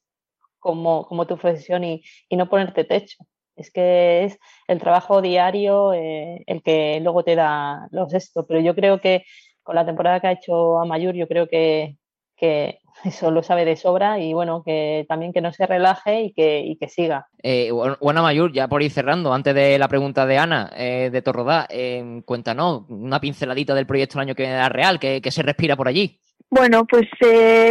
[0.59, 3.25] como, como tu profesión y, y, no ponerte techo.
[3.55, 8.45] Es que es el trabajo diario eh, el que luego te da los esto.
[8.45, 9.23] Pero yo creo que
[9.63, 11.97] con la temporada que ha hecho Amayur, yo creo que,
[12.37, 16.33] que eso lo sabe de sobra y bueno, que también que no se relaje y
[16.33, 17.27] que, y que siga.
[17.43, 21.21] Eh, bueno, Mayur, ya por ir cerrando, antes de la pregunta de Ana eh, de
[21.21, 25.31] Torrodá, eh, cuéntanos una pinceladita del proyecto el año que viene de Real, que, que,
[25.31, 26.19] se respira por allí.
[26.49, 27.07] Bueno, pues...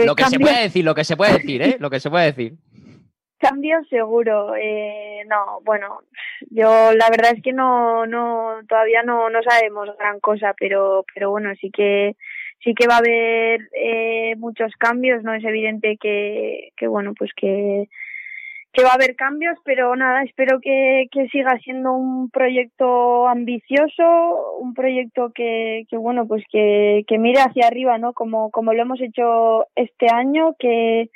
[0.05, 1.77] lo que se puede decir, lo que se puede decir, ¿eh?
[1.79, 2.55] Lo que se puede decir.
[3.39, 4.55] Cambio seguro.
[4.57, 6.01] Eh, no, bueno,
[6.51, 11.31] yo la verdad es que no, no, todavía no, no sabemos gran cosa, pero, pero
[11.31, 12.17] bueno, sí que
[12.65, 17.31] sí que va a haber eh, muchos cambios, no es evidente que, que bueno, pues
[17.37, 17.89] que,
[18.73, 24.57] que va a haber cambios, pero nada, espero que, que siga siendo un proyecto ambicioso,
[24.59, 28.15] un proyecto que, que bueno, pues que, que mire hacia arriba, ¿no?
[28.15, 31.11] Como, como lo hemos hecho este año, que,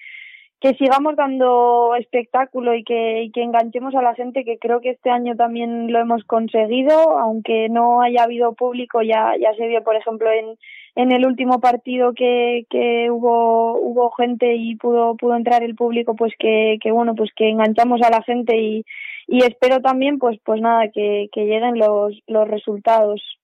[0.61, 4.91] que sigamos dando espectáculo y que, y que enganchemos a la gente, que creo que
[4.91, 9.85] este año también lo hemos conseguido, aunque no haya habido público, ya, ya se vio,
[9.85, 10.59] por ejemplo, en,
[10.97, 16.17] en el último partido que, que hubo, hubo gente y pudo, pudo entrar el público,
[16.17, 18.85] pues que, que bueno, pues que enganchamos a la gente y,
[19.29, 23.38] y espero también, pues, pues nada, que, que lleguen los, los resultados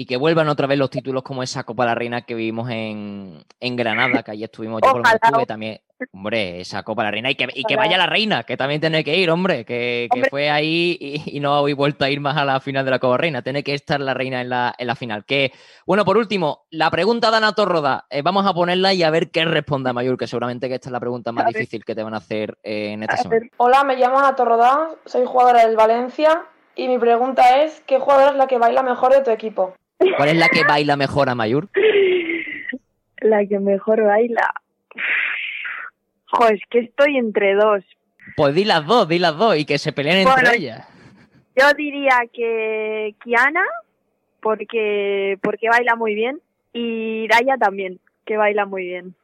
[0.00, 2.70] y que vuelvan otra vez los títulos como esa Copa de la Reina que vivimos
[2.70, 5.02] en, en Granada, que allí estuvimos yo por
[5.38, 5.78] lo también.
[6.14, 8.80] Hombre, esa Copa de la Reina y que, y que vaya la Reina, que también
[8.80, 12.38] tiene que ir, hombre, que, que fue ahí y, no habéis vuelto a ir más
[12.38, 13.42] a la final de la Copa Reina.
[13.42, 15.26] Tiene que estar la Reina en la, en la final.
[15.26, 15.52] Que,
[15.84, 19.30] bueno, por último, la pregunta de Ana Torroda, eh, vamos a ponerla y a ver
[19.30, 22.14] qué responde Mayur, que seguramente que esta es la pregunta más difícil que te van
[22.14, 23.48] a hacer eh, en esta semana.
[23.58, 28.30] Hola, me llamo Ana Torroda, soy jugadora del Valencia y mi pregunta es, ¿qué jugadora
[28.30, 29.74] es la que baila mejor de tu equipo?
[30.16, 31.68] ¿Cuál es la que baila mejor a Mayur?
[33.20, 34.52] La que mejor baila.
[36.26, 37.84] Joder, es que estoy entre dos.
[38.36, 40.86] Pues di las dos, di las dos y que se peleen entre ellas.
[41.56, 43.64] Yo diría que Kiana,
[44.40, 46.40] porque, porque baila muy bien,
[46.72, 49.14] y Raya también, que baila muy bien.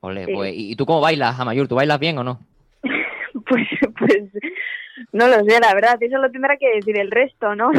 [0.00, 1.68] Ole, pues, ¿y tú cómo bailas, Amayur?
[1.68, 2.40] ¿Tú bailas bien o no?
[2.82, 3.66] pues,
[3.98, 4.24] pues,
[5.12, 7.70] no lo sé, la verdad, eso lo tendrá que decir el resto, ¿no?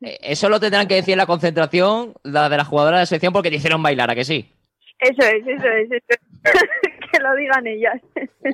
[0.00, 3.06] Eh, eso lo tendrán que decir en la concentración la de las jugadoras de la
[3.06, 4.52] selección porque te hicieron bailar, ¿a que sí?
[5.00, 6.20] Eso es, eso es, eso
[7.12, 8.00] que lo digan ellas.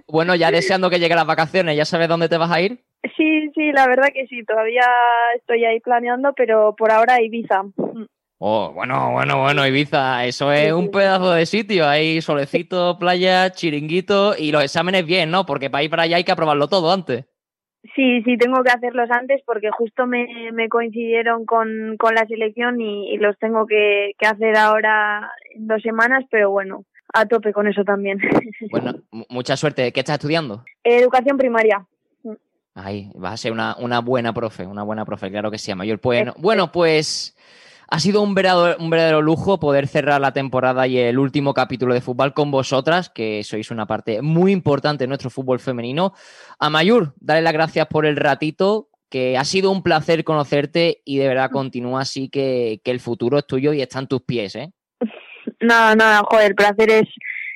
[0.06, 2.84] bueno, ya deseando que lleguen las vacaciones, ¿ya sabes dónde te vas a ir?
[3.16, 4.84] Sí, sí, la verdad que sí, todavía
[5.36, 7.62] estoy ahí planeando, pero por ahora Ibiza.
[8.38, 14.34] Oh, bueno, bueno, bueno, Ibiza, eso es un pedazo de sitio, hay solecito, playa, chiringuito
[14.36, 15.46] y los exámenes bien, ¿no?
[15.46, 17.24] Porque para ir para allá hay que aprobarlo todo antes.
[17.94, 22.80] Sí, sí, tengo que hacerlos antes porque justo me, me coincidieron con, con la selección
[22.80, 27.68] y, los tengo que, que, hacer ahora en dos semanas, pero bueno, a tope con
[27.68, 28.18] eso también.
[28.70, 28.94] Bueno,
[29.28, 29.92] mucha suerte.
[29.92, 30.64] ¿Qué estás estudiando?
[30.82, 31.86] Educación primaria.
[32.74, 36.00] Ahí, vas a ser una, una buena profe, una buena profe, claro que sí, mayor.
[36.00, 37.36] Pues, bueno, pues
[37.88, 42.34] ha sido un verdadero, lujo poder cerrar la temporada y el último capítulo de fútbol
[42.34, 46.12] con vosotras, que sois una parte muy importante de nuestro fútbol femenino.
[46.58, 51.18] A Mayur, dale las gracias por el ratito, que ha sido un placer conocerte y
[51.18, 54.72] de verdad continúa así que, el futuro es tuyo y está en tus pies, ¿eh?
[55.60, 57.08] Nada, nada, joder, el placer es,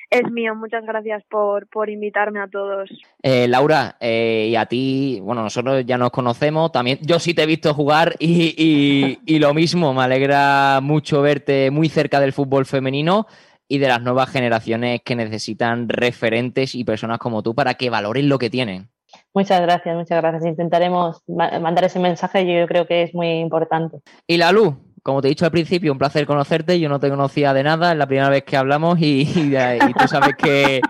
[0.09, 0.55] es mío.
[0.55, 2.89] Muchas gracias por, por invitarme a todos.
[3.21, 7.43] Eh, Laura, eh, y a ti, bueno, nosotros ya nos conocemos, también yo sí te
[7.43, 12.65] he visto jugar y, y, lo mismo, me alegra mucho verte muy cerca del fútbol
[12.65, 13.27] femenino
[13.67, 18.27] y de las nuevas generaciones que necesitan referentes y personas como tú para que valoren
[18.27, 18.89] lo que tienen.
[19.33, 20.45] Muchas gracias, muchas gracias.
[20.45, 23.99] Intentaremos mandar ese mensaje, yo creo que es muy importante.
[24.27, 26.79] Y la luz, como te he dicho al principio, un placer conocerte.
[26.79, 29.25] Yo no te conocía de nada, es la primera vez que hablamos y,
[29.99, 30.81] tú sabes que,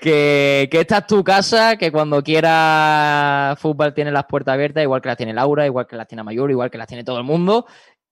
[0.00, 5.08] que, esta es tu casa, que cuando quieras fútbol tiene las puertas abiertas, igual que
[5.08, 7.66] las tiene Laura, igual que las tiene Mayor, igual que las tiene todo el mundo.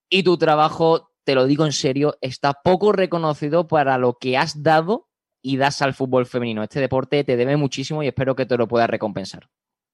[0.09, 4.62] Y tu trabajo, te lo digo en serio, está poco reconocido para lo que has
[4.62, 5.09] dado
[5.42, 6.62] y das al fútbol femenino.
[6.62, 9.48] Este deporte te debe muchísimo y espero que te lo puedas recompensar.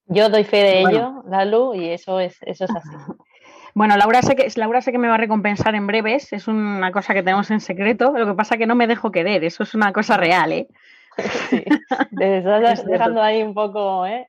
[0.06, 2.90] Yo doy fe de ello, Lalu, y eso es, eso es así.
[3.74, 6.92] Bueno, Laura sé, que, Laura sé que me va a recompensar en breves, es una
[6.92, 9.64] cosa que tenemos en secreto, lo que pasa es que no me dejo querer, eso
[9.64, 10.68] es una cosa real, ¿eh?
[11.50, 11.64] Sí,
[12.16, 14.28] te estás dejando ahí un poco, ¿eh?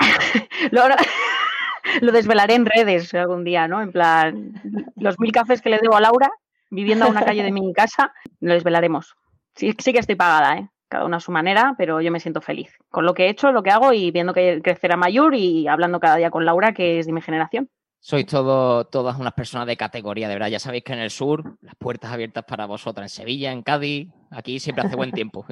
[2.00, 3.80] lo, desvelaré en redes algún día, ¿no?
[3.80, 4.52] En plan,
[4.96, 6.30] los mil cafés que le debo a Laura,
[6.70, 9.14] viviendo a una calle de mi casa, lo desvelaremos.
[9.54, 10.68] Sí, sí que estoy pagada, ¿eh?
[10.88, 13.50] cada una a su manera, pero yo me siento feliz con lo que he hecho,
[13.50, 16.74] lo que hago y viendo que crecer a mayor y hablando cada día con Laura,
[16.74, 17.70] que es de mi generación.
[18.04, 20.48] Sois todo, todas unas personas de categoría, de verdad.
[20.48, 23.04] Ya sabéis que en el sur, las puertas abiertas para vosotras.
[23.04, 25.46] En Sevilla, en Cádiz, aquí siempre hace buen tiempo.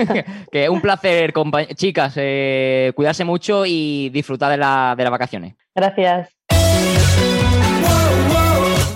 [0.52, 1.32] que un placer,
[1.74, 2.12] chicas.
[2.16, 5.54] Eh, cuidarse mucho y disfrutar de, la, de las vacaciones.
[5.74, 6.28] Gracias.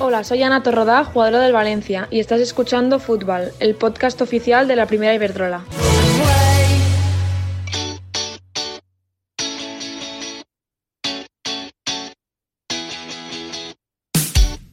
[0.00, 4.76] Hola, soy Ana Torrodá, jugadora del Valencia, y estás escuchando Fútbol, el podcast oficial de
[4.76, 5.64] la Primera Iberdrola.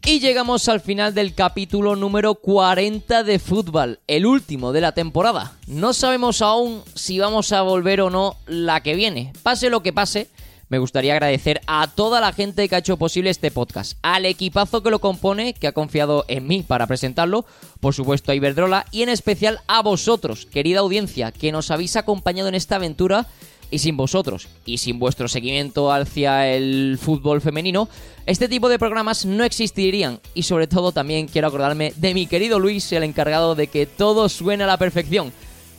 [0.08, 5.58] Y llegamos al final del capítulo número 40 de fútbol, el último de la temporada.
[5.66, 9.34] No sabemos aún si vamos a volver o no la que viene.
[9.42, 10.30] Pase lo que pase,
[10.70, 14.84] me gustaría agradecer a toda la gente que ha hecho posible este podcast, al equipazo
[14.84, 17.44] que lo compone, que ha confiado en mí para presentarlo,
[17.80, 22.48] por supuesto a Iberdrola y en especial a vosotros, querida audiencia, que nos habéis acompañado
[22.48, 23.26] en esta aventura
[23.72, 27.90] y sin vosotros y sin vuestro seguimiento hacia el fútbol femenino,
[28.26, 30.20] este tipo de programas no existirían.
[30.34, 34.30] Y sobre todo también quiero acordarme de mi querido Luis, el encargado de que todo
[34.30, 35.32] suene a la perfección.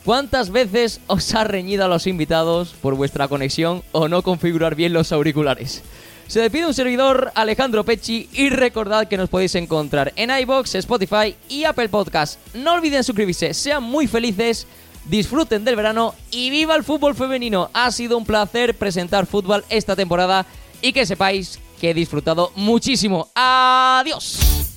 [0.05, 4.93] ¿Cuántas veces os ha reñido a los invitados por vuestra conexión o no configurar bien
[4.93, 5.83] los auriculares?
[6.27, 11.35] Se despide un servidor, Alejandro Pecci, y recordad que nos podéis encontrar en iBox, Spotify
[11.47, 12.37] y Apple Podcast.
[12.53, 14.67] No olviden suscribirse, sean muy felices,
[15.09, 17.69] disfruten del verano y viva el fútbol femenino.
[17.73, 20.45] Ha sido un placer presentar fútbol esta temporada
[20.81, 23.29] y que sepáis que he disfrutado muchísimo.
[23.35, 24.76] ¡Adiós!